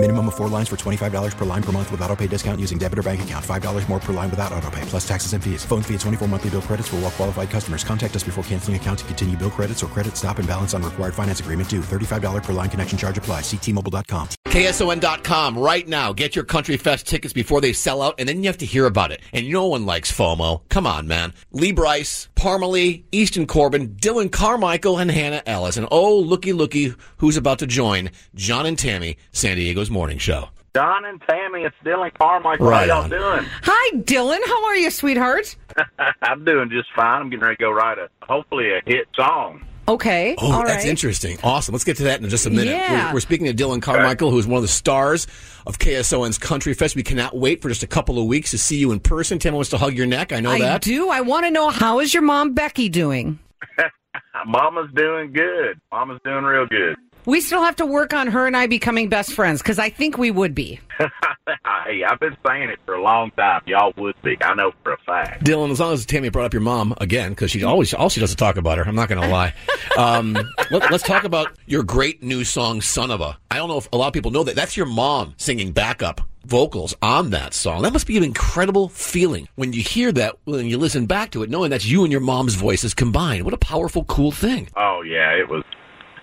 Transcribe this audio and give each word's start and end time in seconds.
Minimum 0.00 0.28
of 0.28 0.36
four 0.36 0.46
lines 0.48 0.68
for 0.68 0.76
$25 0.76 1.36
per 1.36 1.44
line 1.44 1.62
per 1.62 1.72
month 1.72 1.90
with 1.90 2.00
auto 2.02 2.14
pay 2.14 2.28
discount 2.28 2.60
using 2.60 2.78
debit 2.78 3.00
or 3.00 3.02
bank 3.02 3.20
account. 3.22 3.44
$5 3.44 3.88
more 3.88 3.98
per 3.98 4.12
line 4.12 4.30
without 4.30 4.52
auto 4.52 4.70
pay, 4.70 4.80
plus 4.82 5.06
taxes 5.06 5.32
and 5.32 5.42
fees. 5.42 5.64
Phone 5.64 5.82
fee 5.82 5.94
at 5.94 6.00
24 6.00 6.28
monthly 6.28 6.50
bill 6.50 6.62
credits 6.62 6.86
for 6.86 6.96
all 6.96 7.02
well 7.02 7.10
qualified 7.10 7.50
customers. 7.50 7.82
Contact 7.82 8.14
us 8.14 8.22
before 8.22 8.44
canceling 8.44 8.76
account 8.76 9.00
to 9.00 9.04
continue 9.06 9.36
bill 9.36 9.50
credits 9.50 9.82
or 9.82 9.88
credit 9.88 10.16
stop 10.16 10.38
and 10.38 10.46
balance 10.46 10.72
on 10.72 10.84
required 10.84 11.14
finance 11.14 11.40
agreement 11.40 11.68
due. 11.68 11.80
$35 11.80 12.44
per 12.44 12.52
line 12.52 12.70
connection 12.70 12.96
charge 12.96 13.18
apply. 13.18 13.40
Ctmobile.com. 13.40 14.28
KSON.com 14.44 15.58
right 15.58 15.86
now. 15.86 16.12
Get 16.12 16.36
your 16.36 16.44
Country 16.44 16.76
Fest 16.76 17.06
tickets 17.06 17.34
before 17.34 17.60
they 17.60 17.72
sell 17.72 18.00
out, 18.00 18.14
and 18.18 18.28
then 18.28 18.42
you 18.42 18.48
have 18.48 18.58
to 18.58 18.66
hear 18.66 18.86
about 18.86 19.10
it. 19.10 19.20
And 19.32 19.50
no 19.50 19.66
one 19.66 19.84
likes 19.84 20.10
FOMO. 20.10 20.62
Come 20.68 20.86
on, 20.86 21.06
man. 21.06 21.34
Lee 21.50 21.72
Brice, 21.72 22.28
Parmalee, 22.34 23.02
Easton 23.12 23.46
Corbin, 23.46 23.96
Dylan 23.96 24.32
Carmichael, 24.32 24.98
and 24.98 25.10
Hannah 25.10 25.42
Ellis. 25.44 25.76
And 25.76 25.88
oh, 25.90 26.18
looky, 26.18 26.52
looky, 26.54 26.94
who's 27.18 27.36
about 27.36 27.58
to 27.58 27.66
join 27.66 28.10
John 28.34 28.64
and 28.64 28.78
Tammy, 28.78 29.18
San 29.32 29.58
Diego's 29.58 29.87
morning 29.90 30.18
show. 30.18 30.48
Don 30.74 31.04
and 31.04 31.20
Tammy, 31.28 31.62
it's 31.62 31.74
Dylan 31.84 32.12
Carmichael. 32.14 32.66
Right 32.66 32.88
How 32.88 32.96
y'all 33.02 33.04
on. 33.04 33.10
doing? 33.10 33.50
Hi, 33.62 33.96
Dylan. 33.96 34.38
How 34.46 34.64
are 34.66 34.76
you, 34.76 34.90
sweetheart? 34.90 35.56
I'm 36.22 36.44
doing 36.44 36.70
just 36.70 36.88
fine. 36.94 37.22
I'm 37.22 37.30
getting 37.30 37.42
ready 37.44 37.56
to 37.56 37.62
go 37.62 37.70
write 37.70 37.98
a 37.98 38.08
hopefully 38.22 38.70
a 38.70 38.80
hit 38.86 39.08
song. 39.16 39.64
Okay. 39.88 40.36
Oh, 40.38 40.52
all 40.52 40.64
that's 40.64 40.84
right. 40.84 40.90
interesting. 40.90 41.38
Awesome. 41.42 41.72
Let's 41.72 41.84
get 41.84 41.96
to 41.96 42.02
that 42.04 42.20
in 42.20 42.28
just 42.28 42.44
a 42.44 42.50
minute. 42.50 42.66
Yeah. 42.72 43.08
We're, 43.08 43.14
we're 43.14 43.20
speaking 43.20 43.46
to 43.46 43.54
Dylan 43.54 43.80
Carmichael, 43.80 44.30
who 44.30 44.38
is 44.38 44.46
one 44.46 44.58
of 44.58 44.62
the 44.62 44.68
stars 44.68 45.26
of 45.66 45.78
KSON's 45.78 46.36
Country 46.36 46.74
Fest. 46.74 46.94
We 46.94 47.02
cannot 47.02 47.34
wait 47.34 47.62
for 47.62 47.70
just 47.70 47.82
a 47.82 47.86
couple 47.86 48.18
of 48.18 48.26
weeks 48.26 48.50
to 48.50 48.58
see 48.58 48.76
you 48.76 48.92
in 48.92 49.00
person. 49.00 49.38
Tammy 49.38 49.54
wants 49.54 49.70
to 49.70 49.78
hug 49.78 49.94
your 49.94 50.06
neck. 50.06 50.32
I 50.34 50.40
know 50.40 50.50
I 50.50 50.58
that. 50.60 50.82
do. 50.82 51.08
I 51.08 51.22
want 51.22 51.46
to 51.46 51.50
know 51.50 51.70
how 51.70 52.00
is 52.00 52.12
your 52.12 52.22
mom 52.22 52.52
Becky 52.52 52.90
doing? 52.90 53.38
Mama's 54.46 54.90
doing 54.94 55.32
good. 55.32 55.80
Mama's 55.90 56.20
doing 56.22 56.44
real 56.44 56.66
good. 56.66 56.96
We 57.28 57.42
still 57.42 57.62
have 57.62 57.76
to 57.76 57.84
work 57.84 58.14
on 58.14 58.28
her 58.28 58.46
and 58.46 58.56
I 58.56 58.68
becoming 58.68 59.10
best 59.10 59.34
friends 59.34 59.60
because 59.60 59.78
I 59.78 59.90
think 59.90 60.16
we 60.16 60.30
would 60.30 60.54
be. 60.54 60.80
hey, 60.98 62.02
I've 62.02 62.18
been 62.18 62.34
saying 62.46 62.70
it 62.70 62.78
for 62.86 62.94
a 62.94 63.02
long 63.02 63.32
time. 63.32 63.60
Y'all 63.66 63.92
would 63.98 64.14
be. 64.22 64.38
I 64.40 64.54
know 64.54 64.72
for 64.82 64.94
a 64.94 64.98
fact. 65.04 65.44
Dylan, 65.44 65.70
as 65.70 65.78
long 65.78 65.92
as 65.92 66.06
Tammy 66.06 66.30
brought 66.30 66.46
up 66.46 66.54
your 66.54 66.62
mom 66.62 66.94
again, 67.02 67.32
because 67.32 67.50
she 67.50 67.62
always 67.64 67.92
all 67.92 68.08
she 68.08 68.20
does 68.20 68.30
is 68.30 68.36
talk 68.36 68.56
about 68.56 68.78
her. 68.78 68.84
I'm 68.84 68.94
not 68.94 69.10
going 69.10 69.20
to 69.20 69.28
lie. 69.28 69.52
Um, 69.96 70.38
let, 70.70 70.92
us 70.92 71.02
talk 71.02 71.24
about 71.24 71.58
your 71.66 71.82
great 71.82 72.22
new 72.22 72.44
song, 72.44 72.82
"Son 72.82 73.10
of 73.10 73.20
a." 73.20 73.36
I 73.50 73.56
don't 73.56 73.68
know 73.68 73.78
if 73.78 73.88
a 73.92 73.96
lot 73.96 74.06
of 74.06 74.12
people 74.12 74.30
know 74.30 74.44
that. 74.44 74.54
That's 74.54 74.76
your 74.76 74.86
mom 74.86 75.34
singing 75.38 75.72
backup 75.72 76.20
vocals 76.44 76.94
on 77.02 77.30
that 77.30 77.52
song. 77.52 77.82
That 77.82 77.92
must 77.92 78.06
be 78.06 78.16
an 78.16 78.22
incredible 78.22 78.90
feeling 78.90 79.48
when 79.56 79.72
you 79.72 79.82
hear 79.82 80.12
that 80.12 80.36
when 80.44 80.66
you 80.66 80.78
listen 80.78 81.06
back 81.06 81.32
to 81.32 81.42
it, 81.42 81.50
knowing 81.50 81.70
that's 81.70 81.84
you 81.84 82.04
and 82.04 82.12
your 82.12 82.20
mom's 82.20 82.54
voices 82.54 82.94
combined. 82.94 83.44
What 83.44 83.54
a 83.54 83.58
powerful, 83.58 84.04
cool 84.04 84.30
thing. 84.30 84.68
Oh 84.76 85.02
yeah, 85.02 85.32
it 85.32 85.48
was 85.48 85.64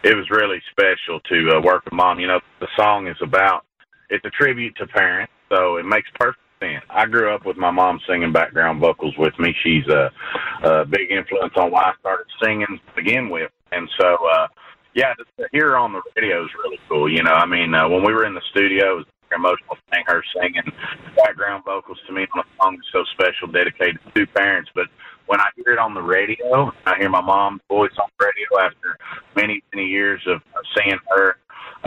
it 0.05 0.15
was 0.15 0.29
really 0.29 0.61
special 0.69 1.19
to 1.21 1.57
uh, 1.57 1.61
work 1.61 1.83
with 1.83 1.93
mom. 1.93 2.19
You 2.19 2.27
know, 2.27 2.39
the 2.59 2.67
song 2.77 3.07
is 3.07 3.17
about 3.21 3.65
it's 4.09 4.23
a 4.23 4.29
tribute 4.29 4.75
to 4.77 4.85
parents, 4.85 5.33
so 5.49 5.77
it 5.77 5.85
makes 5.85 6.07
perfect 6.19 6.45
sense. 6.61 6.85
I 6.91 7.07
grew 7.07 7.33
up 7.33 7.43
with 7.43 7.57
my 7.57 7.71
mom 7.71 7.99
singing 8.07 8.31
background 8.31 8.79
vocals 8.79 9.15
with 9.17 9.33
me. 9.39 9.55
She's 9.63 9.87
a, 9.87 10.11
a 10.63 10.85
big 10.85 11.09
influence 11.09 11.53
on 11.57 11.71
why 11.71 11.85
I 11.89 11.93
started 11.99 12.27
singing 12.41 12.67
to 12.69 12.95
begin 12.95 13.29
with, 13.29 13.49
and 13.71 13.89
so 13.99 14.15
uh, 14.31 14.47
yeah, 14.93 15.13
to 15.15 15.47
hear 15.51 15.71
her 15.71 15.77
on 15.77 15.91
the 15.91 16.01
radio 16.15 16.45
is 16.45 16.51
really 16.63 16.79
cool. 16.87 17.11
You 17.11 17.23
know, 17.23 17.33
I 17.33 17.47
mean, 17.47 17.73
uh, 17.73 17.89
when 17.89 18.05
we 18.05 18.13
were 18.13 18.25
in 18.25 18.35
the 18.35 18.45
studio, 18.51 18.93
it 18.93 18.95
was 18.97 19.05
emotional 19.35 19.75
seeing 19.91 20.05
her 20.05 20.23
singing 20.37 20.71
background 21.17 21.63
vocals 21.65 21.97
to 22.05 22.13
me 22.13 22.27
on 22.35 22.43
a 22.45 22.63
song 22.63 22.77
so 22.93 23.03
special, 23.13 23.47
dedicated 23.51 23.99
to 24.13 24.27
parents, 24.27 24.69
but 24.75 24.85
when 25.27 25.39
I 25.39 25.49
hear 25.55 25.73
it 25.73 25.79
on 25.79 25.93
the 25.93 26.01
radio, 26.01 26.71
I 26.85 26.97
hear 26.97 27.09
my 27.09 27.21
mom's 27.21 27.61
voice 27.67 27.91
on 27.99 28.09
the 28.17 28.25
radio 28.25 28.47
after 28.61 28.97
many, 29.35 29.63
many 29.73 29.87
years 29.87 30.21
of 30.27 30.37
of 30.37 30.63
seeing 30.75 30.97
her 31.15 31.37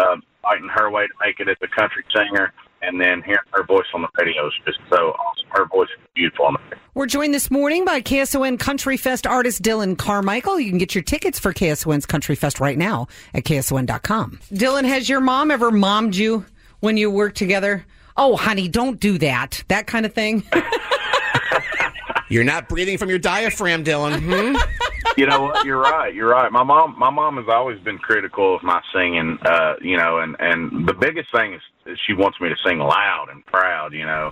um, 0.05 0.23
fighting 0.43 0.69
her 0.69 0.91
way 0.91 1.07
to 1.07 1.13
make 1.25 1.41
it 1.41 1.49
as 1.49 1.57
a 1.63 1.69
country 1.69 2.05
singer, 2.15 2.53
and 2.83 3.01
then 3.01 3.23
hearing 3.23 3.41
her 3.53 3.65
voice 3.65 3.87
on 3.95 4.03
the 4.03 4.09
radio 4.19 4.47
is 4.47 4.53
just 4.65 4.79
so 4.91 4.97
awesome. 4.97 5.49
Her 5.51 5.67
voice 5.67 5.89
is 5.89 6.07
beautiful 6.15 6.47
on 6.47 6.55
the. 6.55 6.77
We're 6.95 7.07
joined 7.07 7.35
this 7.35 7.51
morning 7.51 7.85
by 7.85 8.01
KSON 8.01 8.59
Country 8.59 8.97
Fest 8.97 9.27
artist 9.27 9.63
Dylan 9.63 9.97
Carmichael. 9.97 10.59
You 10.59 10.71
can 10.71 10.79
get 10.79 10.95
your 10.95 11.05
tickets 11.05 11.39
for 11.39 11.53
KSON's 11.53 12.07
Country 12.07 12.35
Fest 12.35 12.61
right 12.61 12.77
now 12.77 13.07
at 13.35 13.45
KSON.com. 13.45 14.41
Dylan, 14.53 14.85
has 14.85 15.09
your 15.09 15.21
mom 15.21 15.51
ever 15.51 15.71
mommed 15.71 16.17
you 16.17 16.45
when 16.81 16.97
you 16.97 17.11
work 17.11 17.35
together? 17.35 17.85
Oh, 18.17 18.37
honey, 18.37 18.67
don't 18.69 18.99
do 18.99 19.19
that. 19.19 19.63
That 19.69 19.87
kind 19.87 20.05
of 20.05 20.13
thing. 20.13 20.43
You're 22.29 22.45
not 22.45 22.69
breathing 22.69 22.99
from 22.99 23.09
your 23.09 23.19
diaphragm, 23.19 23.85
Dylan. 23.85 24.21
Hmm? 24.21 24.57
you 25.17 25.27
know 25.27 25.43
what? 25.43 25.65
You're 25.65 25.81
right. 25.81 26.15
You're 26.15 26.29
right. 26.29 26.51
My 26.51 26.63
mom, 26.63 26.97
my 26.99 27.11
mom 27.11 27.37
has 27.37 27.47
always 27.49 27.79
been 27.81 27.99
critical 27.99 28.57
of 28.57 28.63
my 28.63 28.81
singing. 28.95 29.39
Uh, 29.45 29.75
you 29.81 29.97
know, 29.97 30.19
and 30.19 30.37
and 30.39 30.87
the 30.87 30.95
biggest 30.95 31.29
thing 31.33 31.55
is, 31.55 31.61
she 32.07 32.13
wants 32.13 32.41
me 32.41 32.49
to 32.49 32.57
sing 32.65 32.79
loud 32.79 33.27
and 33.31 33.45
proud. 33.47 33.93
You 33.93 34.07
know, 34.07 34.31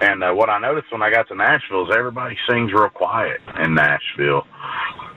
and 0.00 0.22
uh, 0.22 0.32
what 0.32 0.48
I 0.48 0.58
noticed 0.58 0.92
when 0.92 1.02
I 1.02 1.10
got 1.10 1.28
to 1.28 1.34
Nashville 1.34 1.88
is 1.88 1.96
everybody 1.96 2.36
sings 2.48 2.72
real 2.72 2.88
quiet 2.88 3.40
in 3.62 3.74
Nashville, 3.74 4.46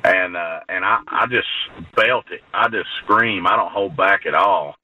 and 0.04 0.36
uh, 0.36 0.60
and 0.70 0.84
I 0.84 1.00
I 1.08 1.26
just 1.28 1.50
felt 1.96 2.26
it. 2.32 2.42
I 2.54 2.68
just 2.70 2.90
scream. 3.04 3.46
I 3.48 3.56
don't 3.56 3.72
hold 3.72 3.96
back 3.96 4.26
at 4.26 4.34
all. 4.34 4.76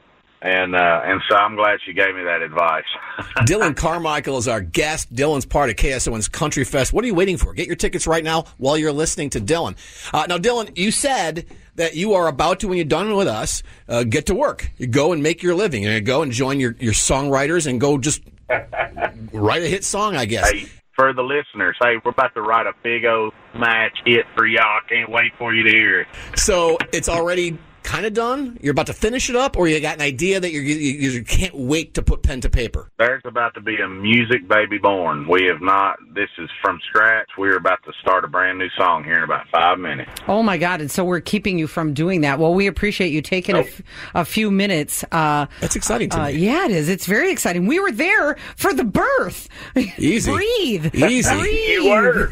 And 0.41 0.75
uh, 0.75 1.01
and 1.03 1.19
so 1.27 1.35
I'm 1.35 1.55
glad 1.55 1.79
she 1.83 1.93
gave 1.93 2.13
me 2.15 2.23
that 2.23 2.43
advice. 2.43 2.85
Dylan 3.47 3.75
Carmichael 3.75 4.37
is 4.37 4.47
our 4.47 4.61
guest. 4.61 5.11
Dylan's 5.13 5.45
part 5.47 5.71
of 5.71 5.77
KSON's 5.77 6.27
Country 6.27 6.63
Fest. 6.63 6.93
What 6.93 7.03
are 7.03 7.07
you 7.07 7.15
waiting 7.15 7.37
for? 7.37 7.53
Get 7.53 7.65
your 7.65 7.75
tickets 7.75 8.05
right 8.05 8.23
now 8.23 8.45
while 8.57 8.77
you're 8.77 8.91
listening 8.91 9.31
to 9.31 9.41
Dylan. 9.41 9.75
Uh, 10.13 10.27
now, 10.27 10.37
Dylan, 10.37 10.77
you 10.77 10.91
said 10.91 11.47
that 11.75 11.95
you 11.95 12.13
are 12.13 12.27
about 12.27 12.59
to, 12.59 12.67
when 12.67 12.77
you're 12.77 12.85
done 12.85 13.15
with 13.15 13.27
us, 13.27 13.63
uh, 13.89 14.03
get 14.03 14.27
to 14.27 14.35
work. 14.35 14.71
You 14.77 14.85
go 14.85 15.11
and 15.11 15.23
make 15.23 15.41
your 15.41 15.55
living. 15.55 15.83
To 15.83 16.01
go 16.01 16.21
and 16.21 16.31
join 16.31 16.59
your, 16.59 16.75
your 16.79 16.93
songwriters 16.93 17.65
and 17.65 17.81
go 17.81 17.97
just 17.97 18.21
write 19.33 19.63
a 19.63 19.67
hit 19.67 19.83
song, 19.83 20.15
I 20.15 20.25
guess. 20.25 20.51
Hey, 20.51 20.67
for 20.95 21.13
the 21.13 21.21
listeners, 21.21 21.77
hey, 21.79 21.95
we're 22.03 22.11
about 22.11 22.33
to 22.33 22.41
write 22.41 22.65
a 22.65 22.73
big 22.83 23.05
old 23.05 23.33
match 23.55 23.97
hit 24.05 24.25
for 24.35 24.45
y'all. 24.45 24.81
Can't 24.89 25.09
wait 25.09 25.31
for 25.37 25.53
you 25.53 25.63
to 25.63 25.69
hear 25.69 26.01
it. 26.01 26.07
So 26.35 26.77
it's 26.91 27.07
already 27.07 27.57
kind 27.87 28.05
of 28.05 28.13
done? 28.13 28.59
You're 28.61 28.73
about 28.73 28.87
to 28.87 28.93
finish 28.93 29.29
it 29.29 29.35
up, 29.35 29.55
or 29.57 29.67
you 29.67 29.79
got 29.79 29.95
an 29.95 30.01
idea 30.01 30.39
that 30.41 30.51
you're, 30.51 30.61
you, 30.61 30.75
you 30.75 31.23
can't 31.23 31.55
wait 31.55 31.93
to 31.93 32.01
put 32.01 32.21
pen 32.21 32.41
to 32.41 32.49
paper? 32.49 32.91
There's 32.99 33.23
about 33.25 33.53
to 33.53 33.61
be 33.61 33.77
a 33.77 33.87
music 33.87 34.47
baby 34.47 34.77
born. 34.77 35.27
We 35.27 35.45
have 35.45 35.61
not. 35.61 35.97
This 36.13 36.29
is 36.37 36.49
from 36.61 36.79
scratch. 36.89 37.29
We're 37.37 37.55
about 37.55 37.81
to 37.85 37.93
start 38.01 38.25
a 38.25 38.27
brand 38.27 38.59
new 38.59 38.67
song 38.77 39.05
here 39.05 39.15
in 39.15 39.23
about 39.23 39.47
five 39.49 39.79
minutes. 39.79 40.11
Oh 40.27 40.43
my 40.43 40.57
God! 40.57 40.81
And 40.81 40.91
so 40.91 41.05
we're 41.05 41.21
keeping 41.21 41.57
you 41.57 41.65
from 41.65 41.93
doing 41.93 42.21
that. 42.21 42.39
Well, 42.39 42.53
we 42.53 42.67
appreciate 42.67 43.11
you 43.11 43.21
taking 43.21 43.55
a, 43.55 43.59
f- 43.61 43.81
a 44.13 44.25
few 44.25 44.51
minutes. 44.51 45.05
Uh, 45.11 45.45
That's 45.61 45.75
exciting 45.77 46.09
to 46.09 46.19
uh, 46.19 46.27
me. 46.27 46.33
yeah, 46.33 46.65
it 46.65 46.71
is. 46.71 46.89
It's 46.89 47.05
very 47.05 47.31
exciting. 47.31 47.67
We 47.67 47.79
were 47.79 47.91
there 47.93 48.35
for 48.57 48.73
the 48.73 48.83
birth. 48.83 49.47
Easy. 49.97 50.31
Breathe. 50.31 50.93
Easy. 50.93 51.35
Breathe. 51.39 51.69
You 51.69 51.89
were 51.89 52.31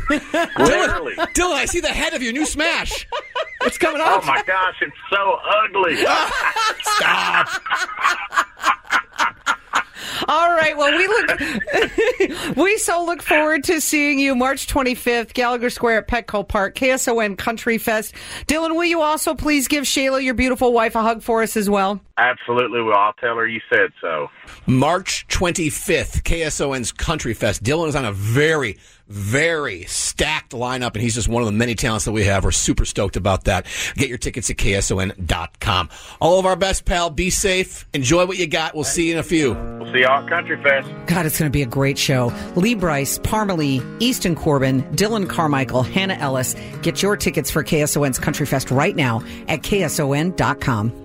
literally. 0.59 1.15
Dylan, 1.15 1.53
I 1.53 1.65
see 1.65 1.79
the 1.79 1.87
head 1.87 2.13
of 2.13 2.21
your 2.21 2.33
new 2.33 2.45
smash. 2.45 3.07
It's 3.65 3.77
coming 3.77 4.01
Oh 4.03 4.21
my 4.25 4.43
gosh, 4.45 4.75
it's 4.81 4.95
so 5.09 5.39
ugly. 5.63 5.95
Stop. 6.81 7.47
All 10.27 10.49
right. 10.51 10.75
Well, 10.77 10.97
we 10.97 11.07
look. 11.07 12.55
we 12.57 12.77
so 12.77 13.03
look 13.03 13.21
forward 13.21 13.63
to 13.65 13.81
seeing 13.81 14.19
you 14.19 14.35
March 14.35 14.67
25th, 14.67 15.33
Gallagher 15.33 15.69
Square 15.69 15.99
at 15.99 16.07
Petco 16.07 16.47
Park, 16.47 16.75
KSON 16.75 17.37
Country 17.37 17.77
Fest. 17.77 18.13
Dylan, 18.47 18.75
will 18.75 18.85
you 18.85 19.01
also 19.01 19.35
please 19.35 19.67
give 19.67 19.83
Shayla, 19.83 20.23
your 20.23 20.33
beautiful 20.33 20.73
wife, 20.73 20.95
a 20.95 21.01
hug 21.01 21.21
for 21.21 21.43
us 21.43 21.57
as 21.57 21.69
well? 21.69 21.99
Absolutely. 22.17 22.81
Well, 22.81 22.97
I'll 22.97 23.13
tell 23.13 23.35
her 23.35 23.45
you 23.45 23.59
said 23.69 23.91
so. 23.99 24.29
March 24.65 25.27
25th, 25.27 26.23
KSON's 26.23 26.93
Country 26.93 27.33
Fest. 27.33 27.61
Dylan 27.61 27.89
is 27.89 27.95
on 27.95 28.05
a 28.05 28.13
very, 28.13 28.77
very 29.09 29.83
stacked 29.83 30.53
lineup, 30.53 30.93
and 30.93 31.01
he's 31.01 31.15
just 31.15 31.27
one 31.27 31.43
of 31.43 31.47
the 31.47 31.51
many 31.51 31.75
talents 31.75 32.05
that 32.05 32.13
we 32.13 32.23
have. 32.23 32.45
We're 32.45 32.51
super 32.51 32.85
stoked 32.85 33.17
about 33.17 33.43
that. 33.45 33.65
Get 33.95 34.07
your 34.07 34.17
tickets 34.17 34.49
at 34.49 34.55
KSON.com. 34.55 35.89
All 36.21 36.39
of 36.39 36.45
our 36.45 36.55
best, 36.55 36.85
pal. 36.85 37.09
Be 37.09 37.29
safe. 37.29 37.85
Enjoy 37.93 38.25
what 38.25 38.37
you 38.37 38.47
got. 38.47 38.75
We'll 38.75 38.85
see 38.85 39.07
you 39.07 39.13
in 39.13 39.19
a 39.19 39.23
few. 39.23 39.53
We'll 39.53 39.91
see 39.91 39.99
y'all 39.99 40.23
at 40.23 40.29
Country 40.29 40.61
Fest. 40.63 40.87
God, 41.07 41.25
it's 41.25 41.37
going 41.37 41.51
to 41.51 41.53
be 41.53 41.63
a 41.63 41.67
great 41.67 41.97
show. 41.97 42.31
Lee 42.55 42.75
Brice, 42.75 43.19
Parmalee, 43.19 43.83
Easton 44.01 44.35
Corbin, 44.35 44.83
Dylan 44.93 45.29
Carmichael, 45.29 45.83
Hannah 45.83 46.15
Ellis. 46.15 46.55
Get 46.81 47.01
your 47.01 47.17
tickets 47.17 47.51
for 47.51 47.61
KSON's 47.61 48.19
Country 48.19 48.45
Fest 48.45 48.71
right 48.71 48.95
now 48.95 49.21
at 49.49 49.63
KSON.com. 49.63 51.04